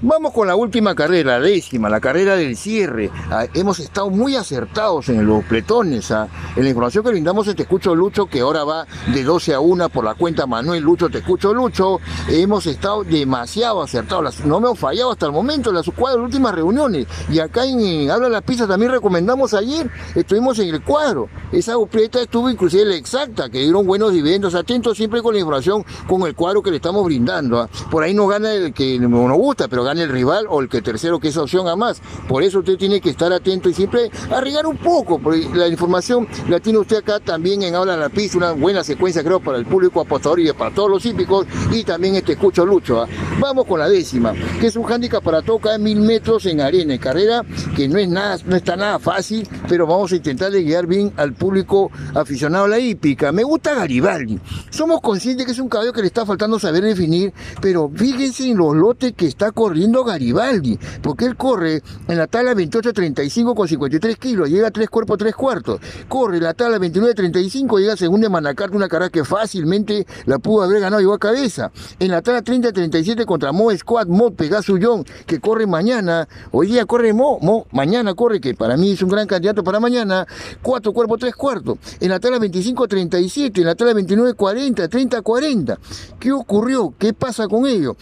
Vamos 0.04 0.32
con 0.32 0.48
la 0.48 0.56
última 0.56 0.96
carrera, 0.96 1.38
la 1.38 1.46
décima, 1.46 1.88
la 1.88 2.00
carrera 2.00 2.34
del 2.34 2.56
cierre. 2.56 3.08
Ah, 3.30 3.46
hemos 3.54 3.78
estado 3.78 4.10
muy 4.10 4.34
acertados 4.34 5.08
en 5.08 5.24
los 5.24 5.44
pletones. 5.44 6.10
Ah. 6.10 6.26
En 6.56 6.64
la 6.64 6.70
información 6.70 7.04
que 7.04 7.10
brindamos 7.10 7.46
en 7.46 7.54
Te 7.54 7.62
Escucho 7.62 7.94
Lucho, 7.94 8.26
que 8.26 8.40
ahora 8.40 8.64
va 8.64 8.84
de 9.14 9.22
12 9.22 9.54
a 9.54 9.60
1 9.60 9.90
por 9.90 10.04
la 10.04 10.16
cuenta 10.16 10.44
Manuel 10.44 10.82
Lucho, 10.82 11.08
Te 11.08 11.18
Escucho 11.18 11.54
Lucho, 11.54 12.00
hemos 12.28 12.66
estado 12.66 13.04
demasiado 13.04 13.80
acertados. 13.80 14.44
No 14.44 14.58
me 14.58 14.66
hemos 14.66 14.80
fallado 14.80 15.12
hasta 15.12 15.26
el 15.26 15.32
momento 15.32 15.70
en 15.70 15.76
las 15.76 15.88
cuadras 15.90 16.24
últimas 16.24 16.52
reuniones. 16.52 17.06
Y 17.30 17.38
acá 17.38 17.64
en 17.64 18.10
Habla 18.10 18.28
la 18.28 18.40
Pista 18.40 18.66
también 18.66 18.90
recomendamos 18.90 19.54
ayer, 19.54 19.88
estuvimos 20.16 20.58
en 20.58 20.74
el 20.74 20.82
cuadro. 20.82 21.28
Esa 21.52 21.74
dupleta 21.74 22.20
estuvo 22.20 22.50
inclusive 22.50 22.86
la 22.86 22.96
exacta, 22.96 23.50
que 23.50 23.60
dieron 23.60 23.86
buenos 23.86 24.12
dividendos. 24.12 24.56
Atentos 24.56 24.96
siempre 24.96 25.22
con 25.22 25.32
la 25.32 25.38
información, 25.38 25.84
con 26.08 26.22
el 26.22 26.34
cuadro 26.34 26.60
que 26.60 26.70
le 26.70 26.78
estamos 26.78 27.04
brindando. 27.04 27.60
Ah. 27.60 27.68
Por 27.88 28.02
ahí 28.02 28.14
no 28.14 28.26
gana 28.26 28.52
el 28.52 28.72
que 28.72 28.98
nos 28.98 29.38
gusta, 29.38 29.68
pero 29.68 29.84
gana 29.84 29.91
el 29.98 30.08
rival 30.08 30.46
o 30.48 30.60
el 30.60 30.68
que 30.68 30.82
tercero 30.82 31.20
que 31.20 31.28
es 31.28 31.36
opción 31.36 31.68
a 31.68 31.76
más. 31.76 32.00
Por 32.28 32.42
eso 32.42 32.60
usted 32.60 32.76
tiene 32.76 33.00
que 33.00 33.10
estar 33.10 33.32
atento 33.32 33.68
y 33.68 33.74
siempre 33.74 34.10
arriesgar 34.30 34.66
un 34.66 34.76
poco, 34.76 35.18
porque 35.18 35.48
la 35.54 35.68
información 35.68 36.26
la 36.48 36.60
tiene 36.60 36.78
usted 36.78 36.98
acá 36.98 37.20
también 37.20 37.62
en 37.62 37.74
Habla 37.74 37.96
la 37.96 38.08
Pista, 38.08 38.38
una 38.38 38.52
buena 38.52 38.84
secuencia 38.84 39.22
creo 39.22 39.40
para 39.40 39.58
el 39.58 39.66
público 39.66 40.00
apostador 40.00 40.40
y 40.40 40.52
para 40.52 40.74
todos 40.74 40.90
los 40.90 41.04
hípicos 41.04 41.46
y 41.70 41.84
también 41.84 42.16
este 42.16 42.32
escucho 42.32 42.64
lucho. 42.64 43.02
¿ah? 43.02 43.08
Vamos 43.40 43.66
con 43.66 43.80
la 43.80 43.88
décima, 43.88 44.32
que 44.60 44.66
es 44.66 44.76
un 44.76 44.84
hándicap 44.84 45.22
para 45.22 45.42
todo 45.42 45.58
cada 45.58 45.78
mil 45.78 46.00
metros 46.00 46.46
en 46.46 46.60
arena, 46.60 46.94
en 46.94 47.00
carrera 47.00 47.44
que 47.76 47.88
no 47.88 47.98
es 47.98 48.08
nada, 48.08 48.38
no 48.46 48.56
está 48.56 48.76
nada 48.76 48.98
fácil, 48.98 49.48
pero 49.68 49.86
vamos 49.86 50.12
a 50.12 50.16
intentar 50.16 50.50
de 50.50 50.62
guiar 50.62 50.86
bien 50.86 51.12
al 51.16 51.34
público 51.34 51.90
aficionado 52.14 52.64
a 52.64 52.68
la 52.68 52.78
hípica. 52.78 53.32
Me 53.32 53.42
gusta 53.42 53.74
Garibaldi. 53.74 54.38
Somos 54.70 55.00
conscientes 55.00 55.46
que 55.46 55.52
es 55.52 55.58
un 55.58 55.68
caballo 55.68 55.92
que 55.92 56.00
le 56.00 56.06
está 56.06 56.24
faltando 56.24 56.58
saber 56.58 56.82
definir, 56.82 57.32
pero 57.60 57.90
fíjense 57.94 58.50
en 58.50 58.58
los 58.58 58.74
lotes 58.74 59.12
que 59.14 59.26
está 59.26 59.50
corriendo 59.52 59.81
Garibaldi, 59.90 60.78
porque 61.02 61.24
él 61.24 61.36
corre 61.36 61.82
en 62.08 62.16
la 62.18 62.26
tabla 62.26 62.54
28-35 62.54 63.54
con 63.54 63.68
53 63.68 64.16
kilos, 64.16 64.48
llega 64.48 64.68
a 64.68 64.70
3 64.70 64.88
cuerpos 64.88 65.18
3 65.18 65.34
cuartos, 65.34 65.80
corre 66.08 66.38
en 66.38 66.44
la 66.44 66.54
tabla 66.54 66.78
29-35, 66.78 67.80
llega 67.80 67.96
segunda 67.96 68.26
en 68.26 68.32
Manacarte, 68.32 68.76
una 68.76 68.88
carrera 68.88 69.10
que 69.10 69.24
fácilmente 69.24 70.06
la 70.26 70.38
pudo 70.38 70.62
haber 70.62 70.80
ganado, 70.80 71.00
llegó 71.00 71.14
a 71.14 71.18
cabeza. 71.18 71.70
En 71.98 72.10
la 72.10 72.22
tabla 72.22 72.42
30-37 72.42 73.24
contra 73.24 73.52
Mo 73.52 73.70
Squad, 73.76 74.06
Mo 74.06 74.30
Pegasullón, 74.30 75.04
que 75.26 75.40
corre 75.40 75.66
mañana, 75.66 76.28
hoy 76.50 76.68
día 76.68 76.86
corre 76.86 77.12
Mo, 77.12 77.38
Mo, 77.40 77.66
mañana 77.72 78.14
corre, 78.14 78.40
que 78.40 78.54
para 78.54 78.76
mí 78.76 78.92
es 78.92 79.02
un 79.02 79.08
gran 79.08 79.26
candidato 79.26 79.64
para 79.64 79.80
mañana, 79.80 80.26
4 80.62 80.92
cuerpos 80.92 81.18
3 81.20 81.34
cuartos. 81.34 81.78
En 82.00 82.10
la 82.10 82.20
tabla 82.20 82.38
25-37, 82.38 83.58
en 83.58 83.64
la 83.64 83.74
tabla 83.74 83.94
29-40, 83.94 84.88
30-40. 84.88 85.78
¿Qué 86.18 86.32
ocurrió? 86.32 86.94
¿Qué 86.98 87.12
pasa 87.12 87.48
con 87.48 87.66
ello? 87.66 87.96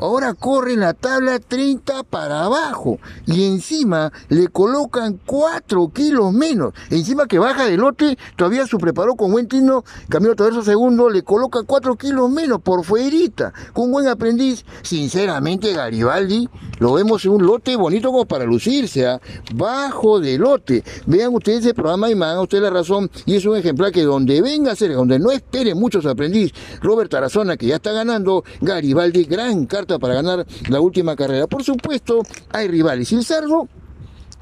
Ahora 0.00 0.34
corre 0.34 0.72
en 0.72 0.80
la 0.80 0.94
tabla 0.94 1.38
30 1.38 2.02
para 2.04 2.44
abajo 2.44 2.98
y 3.26 3.44
encima 3.44 4.12
le 4.28 4.48
colocan 4.48 5.20
4 5.24 5.90
kilos 5.92 6.32
menos. 6.32 6.72
Encima 6.90 7.26
que 7.26 7.38
baja 7.38 7.66
de 7.66 7.76
lote, 7.76 8.18
todavía 8.36 8.66
su 8.66 8.78
preparó 8.78 9.14
con 9.14 9.32
buen 9.32 9.48
tino, 9.48 9.84
Camilo 10.08 10.34
Traverso 10.34 10.62
segundo, 10.62 11.10
le 11.10 11.22
coloca 11.22 11.62
4 11.64 11.96
kilos 11.96 12.30
menos 12.30 12.60
por 12.62 12.84
fuerita, 12.84 13.52
con 13.72 13.92
buen 13.92 14.06
aprendiz. 14.08 14.64
Sinceramente, 14.82 15.72
Garibaldi, 15.72 16.48
lo 16.78 16.94
vemos 16.94 17.24
en 17.24 17.32
un 17.32 17.46
lote 17.46 17.76
bonito 17.76 18.10
como 18.10 18.24
para 18.24 18.44
lucirse, 18.44 19.06
¿ah? 19.06 19.20
bajo 19.54 20.20
de 20.20 20.38
lote. 20.38 20.82
Vean 21.06 21.34
ustedes 21.34 21.66
el 21.66 21.74
programa 21.74 22.10
y 22.10 22.14
me 22.14 22.26
dan 22.26 22.38
ustedes 22.38 22.62
la 22.62 22.70
razón, 22.70 23.10
y 23.26 23.36
es 23.36 23.44
un 23.44 23.56
ejemplar 23.56 23.92
que 23.92 24.02
donde 24.02 24.40
venga 24.40 24.72
a 24.72 24.76
ser, 24.76 24.94
donde 24.94 25.18
no 25.18 25.30
espere 25.30 25.74
muchos 25.74 26.06
aprendiz, 26.06 26.52
Robert 26.80 27.10
Tarazona, 27.10 27.56
que 27.56 27.66
ya 27.66 27.76
está 27.76 27.92
ganando, 27.92 28.44
Garibaldi, 28.60 29.24
gran 29.24 29.66
carta 29.66 29.89
para 29.98 30.14
ganar 30.14 30.46
la 30.68 30.80
última 30.80 31.16
carrera. 31.16 31.46
Por 31.46 31.64
supuesto, 31.64 32.22
hay 32.50 32.68
rivales. 32.68 33.10
Y 33.12 33.16
el 33.16 33.24
Cerro 33.24 33.68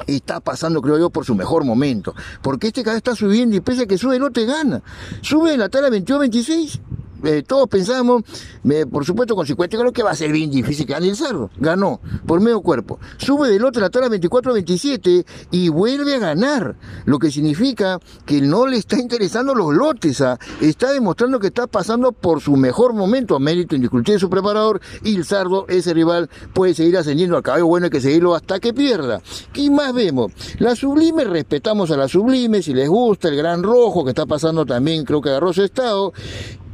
está 0.07 0.41
pasando, 0.41 0.81
creo 0.81 0.99
yo, 0.99 1.11
por 1.11 1.25
su 1.25 1.35
mejor 1.35 1.65
momento. 1.65 2.15
Porque 2.43 2.69
este 2.69 2.83
cada 2.83 2.97
está 2.97 3.15
subiendo 3.15 3.57
y 3.57 3.61
pese 3.61 3.83
a 3.83 3.87
que 3.87 3.99
sube, 3.99 4.19
no 4.19 4.31
te 4.31 4.45
gana. 4.45 4.83
Sube 5.23 5.55
en 5.55 5.61
la 5.61 5.69
tabla 5.69 5.89
21-26 5.89 6.81
eh, 7.25 7.43
todos 7.47 7.69
pensamos, 7.69 8.23
por 8.91 9.05
supuesto 9.05 9.35
con 9.35 9.47
50 9.47 9.79
creo 9.79 9.93
que 9.93 10.03
va 10.03 10.11
a 10.11 10.17
ser 10.17 10.33
bien 10.33 10.51
difícil 10.51 10.87
que 10.87 10.93
gane 10.93 11.09
el 11.09 11.17
cerdo. 11.17 11.51
Ganó 11.59 12.01
por 12.27 12.41
medio 12.41 12.61
cuerpo. 12.61 12.99
Sube 13.17 13.49
del 13.49 13.65
otro 13.65 13.81
la 13.81 13.91
tabla 13.91 14.09
24-27 14.09 15.25
y 15.51 15.69
vuelve 15.69 16.15
a 16.17 16.19
ganar. 16.19 16.77
Lo 17.05 17.19
que 17.19 17.31
significa 17.31 17.99
que 18.25 18.41
no 18.41 18.67
le 18.67 18.79
está 18.79 18.99
interesando 18.99 19.55
los 19.55 19.75
lotes. 19.75 20.21
¿ah? 20.21 20.39
Está 20.61 20.93
demostrando 20.93 21.41
que 21.41 21.49
está 21.49 21.67
pasando 21.67 22.13
por 22.13 22.41
su 22.41 22.57
mejor 22.57 22.95
momento 22.95 23.37
a 23.37 23.39
mérito 23.39 23.75
indiscutible 23.75 24.15
de 24.15 24.21
su 24.21 24.31
preparador 24.31 24.81
y 25.03 25.17
el 25.17 25.25
sardo, 25.25 25.67
ese 25.69 25.95
rival, 25.95 26.31
puede 26.53 26.75
seguir 26.75 26.97
ascendiendo 26.97 27.37
al 27.37 27.43
caballo 27.43 27.67
bueno 27.67 27.87
hay 27.87 27.91
que 27.91 28.01
seguirlo 28.01 28.35
hasta 28.35 28.61
que 28.61 28.73
pierda. 28.73 29.21
¿Qué 29.53 29.71
más 29.71 29.93
vemos? 29.93 30.33
La 30.59 30.75
sublime, 30.75 31.25
respetamos 31.25 31.91
a 31.91 31.97
la 31.97 32.09
sublime, 32.09 32.63
si 32.63 32.75
les 32.75 32.89
gusta 32.89 33.29
el 33.29 33.37
gran 33.37 33.63
rojo 33.63 34.05
que 34.05 34.11
está 34.11 34.27
pasando 34.27 34.65
también, 34.65 35.05
creo 35.05 35.21
que 35.21 35.31
agarró 35.31 35.53
su 35.53 35.63
estado. 35.63 36.13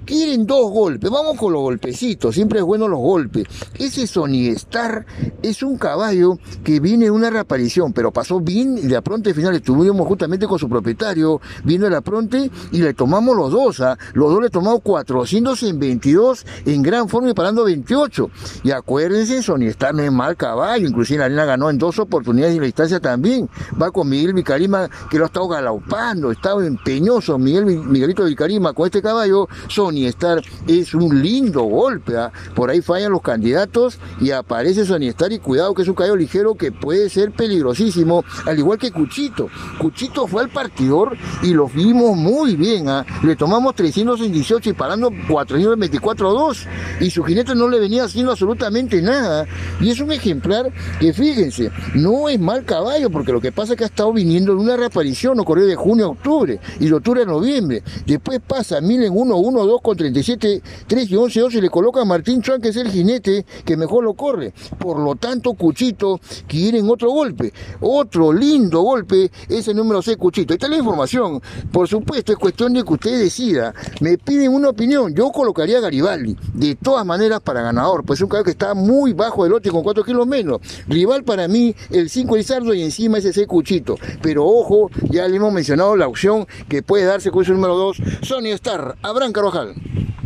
Quieren 0.05 0.47
dos 0.47 0.71
golpes, 0.71 1.11
vamos 1.11 1.39
con 1.39 1.53
los 1.53 1.63
golpecitos, 1.63 2.35
siempre 2.35 2.59
es 2.59 2.65
bueno 2.65 2.89
los 2.89 3.01
golpes. 3.01 3.47
Ese 3.79 4.07
Sony 4.07 4.51
Star 4.55 5.07
es 5.43 5.63
un 5.63 5.79
caballo 5.79 6.39
que 6.63 6.79
viene 6.79 7.07
de 7.07 7.11
una 7.11 7.31
reaparición, 7.31 7.93
pero 7.93 8.13
pasó 8.13 8.41
bien 8.41 8.87
de 8.87 9.01
pronto 9.01 9.31
al 9.31 9.35
final 9.35 9.55
estuvimos 9.55 10.07
justamente 10.07 10.47
con 10.47 10.59
su 10.59 10.69
propietario, 10.69 11.41
viendo 11.65 11.89
la 11.89 12.03
pronte 12.03 12.51
y 12.71 12.79
le 12.79 12.93
tomamos 12.93 13.35
los 13.35 13.51
dos, 13.51 13.81
¿ah? 13.81 13.97
los 14.13 14.31
dos 14.31 14.43
le 14.43 14.51
tomamos 14.51 14.81
400 14.83 15.63
en 15.63 15.79
22 15.79 16.47
en 16.67 16.83
gran 16.83 17.09
forma 17.09 17.31
y 17.31 17.35
parando 17.35 17.65
28. 17.65 18.31
Y 18.63 18.73
acuérdense, 18.73 19.43
Sony 19.43 19.69
Star 19.69 19.95
no 19.95 20.03
es 20.03 20.13
mal 20.13 20.37
caballo, 20.37 20.87
inclusive 20.87 21.21
la 21.21 21.25
arena 21.27 21.45
ganó 21.47 21.71
en 21.71 21.79
dos 21.79 21.99
oportunidades 21.99 22.57
y 22.57 22.61
la 22.61 22.67
distancia 22.67 23.01
también. 23.01 23.49
Va 23.81 23.91
con 23.91 24.09
Miguel 24.09 24.35
Vicarima 24.35 24.91
que 25.11 25.17
lo 25.17 25.25
ha 25.25 25.27
estado 25.29 25.49
galaupando, 25.49 26.31
estaba 26.31 26.67
empeñoso 26.67 27.39
Miguel 27.39 27.65
Miguelito 27.65 28.25
Vicarima 28.25 28.75
con 28.75 28.87
este 28.87 29.01
caballo, 29.01 29.49
Sony 29.69 29.94
Star 30.07 30.43
es 30.67 30.95
un 30.95 31.23
lindo 31.23 31.63
golpe. 31.63 32.17
¿ah? 32.17 32.33
Por 32.55 32.71
ahí 32.71 32.83
fallan 32.83 33.13
los 33.13 33.23
candidatos 33.23 33.99
y 34.21 34.31
aparece 34.31 34.83
Star 34.83 35.33
y 35.33 35.39
cuidado 35.39 35.75
que 35.75 35.83
es 35.83 35.89
un 35.89 35.95
caballo 35.95 36.17
ligero 36.17 36.55
que 36.55 36.73
puede 36.73 37.09
ser 37.09 37.33
peligrosísimo, 37.33 38.25
al 38.47 38.59
igual 38.59 38.79
que 38.79 38.91
Cuchito. 38.91 39.49
Cuchito 39.79 40.27
fue 40.27 40.43
al 40.43 40.49
partidor 40.49 41.17
y 41.43 41.53
lo 41.53 41.69
vimos 41.69 42.17
muy 42.17 42.57
bien. 42.57 42.89
¿ah? 42.89 43.05
Le 43.23 43.37
tomamos 43.37 43.75
318 43.75 44.71
y 44.71 44.73
parando 44.73 45.11
424-2 45.11 46.67
y 47.01 47.11
su 47.11 47.23
jinete 47.23 47.55
no 47.55 47.69
le 47.69 47.81
venía 47.81 48.05
haciendo 48.05 48.33
absolutamente 48.33 49.01
nada. 49.03 49.47
Y 49.81 49.91
es 49.91 50.01
un 50.01 50.13
ejemplar 50.13 50.73
que 51.01 51.13
fíjense, 51.13 51.71
no 51.95 52.29
es 52.29 52.39
mal 52.41 52.65
caballo 52.65 53.11
porque 53.11 53.33
lo 53.33 53.41
que 53.41 53.53
pasa 53.53 53.73
es 53.73 53.79
que 53.79 53.85
ha 53.85 53.89
estado 53.89 54.13
viniendo 54.13 54.55
de 54.55 54.61
una 54.61 54.77
reaparición, 54.77 55.39
ocurrió 55.41 55.67
de 55.67 55.77
junio 55.77 56.07
a 56.07 56.09
octubre 56.09 56.61
y 56.81 56.87
de 56.87 56.95
octubre 56.95 57.23
a 57.23 57.27
noviembre. 57.27 57.83
Después 58.07 58.41
pasa 58.47 58.81
miren 58.81 59.13
1, 59.15 59.37
1, 59.37 59.67
2 59.67 59.81
con 59.85 59.99
37, 59.99 60.63
3 60.87 61.11
y 61.11 61.15
11, 61.15 61.41
12 61.41 61.61
le 61.61 61.69
coloca 61.69 62.01
a 62.01 62.07
Martín 62.07 62.41
Chuan, 62.41 62.59
que 62.59 62.71
es 62.71 62.77
el 62.77 62.91
jinete 62.91 63.45
que 63.67 63.77
mejor 63.77 64.03
lo 64.03 64.15
corre. 64.15 64.55
Por 64.79 64.99
lo 64.99 65.15
tanto, 65.15 65.53
Cuchito 65.53 66.19
quieren 66.49 66.89
otro 66.89 67.11
golpe. 67.11 67.53
Otro 67.83 68.33
lindo 68.33 68.81
golpe 68.81 69.31
es 69.47 69.69
el 69.69 69.77
número 69.77 70.01
6, 70.01 70.17
Cuchito. 70.17 70.55
Esta 70.55 70.67
es 70.67 70.71
la 70.71 70.79
información. 70.79 71.43
Por 71.71 71.87
supuesto, 71.87 72.33
es 72.33 72.39
cuestión 72.39 72.73
de 72.73 72.83
que 72.83 72.95
usted 72.95 73.19
decida. 73.19 73.75
Me 74.01 74.17
piden 74.17 74.55
una 74.55 74.71
opinión. 74.71 75.15
Yo 75.15 75.31
colocaría 75.31 75.77
a 75.77 75.81
Garibaldi. 75.83 76.35
De 76.55 76.77
todas 76.77 77.05
maneras, 77.05 77.43
para 77.43 77.61
ganador. 77.61 78.05
Pues 78.07 78.21
es 78.21 78.23
un 78.23 78.31
caballo 78.31 78.47
que 78.47 78.53
está 78.53 78.73
muy 78.73 79.13
bajo 79.13 79.43
del 79.43 79.53
lote 79.53 79.71
con 79.71 79.83
4 79.83 80.03
kilos 80.03 80.27
menos. 80.27 80.61
Rival 80.89 81.25
para 81.25 81.47
mí, 81.47 81.77
el 81.91 82.09
5 82.09 82.37
Lizardo 82.37 82.73
y 82.73 82.83
encima 82.83 83.19
ese 83.19 83.35
6 83.35 83.47
Cuchito. 83.47 83.97
Pero 84.23 84.47
ojo, 84.47 84.91
ya 85.11 85.29
le 85.29 85.37
hemos 85.37 85.53
mencionado 85.53 85.95
la 85.95 86.09
opción 86.09 86.47
que 86.71 86.83
puede 86.83 87.05
darse 87.05 87.31
con 87.31 87.43
ese 87.43 87.53
número 87.53 87.77
2. 87.77 87.99
Sony 88.23 88.47
Star, 88.55 88.97
Abraham 89.03 89.33
Carvajal. 89.33 89.74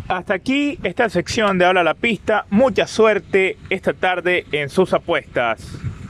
Hasta 0.09 0.33
aquí 0.33 0.79
esta 0.81 1.07
sección 1.07 1.59
de 1.59 1.65
Habla 1.65 1.83
la 1.83 1.93
Pista. 1.93 2.47
Mucha 2.49 2.87
suerte 2.87 3.57
esta 3.69 3.93
tarde 3.93 4.43
en 4.51 4.69
sus 4.69 4.91
apuestas. 4.91 5.61